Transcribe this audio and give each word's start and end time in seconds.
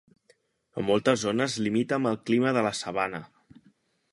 En 0.83 0.87
moltes 0.87 1.19
zones 1.25 1.57
limita 1.65 1.99
amb 1.99 2.11
el 2.13 2.17
clima 2.31 2.55
de 2.59 2.65
la 2.69 2.73
sabana. 2.81 3.21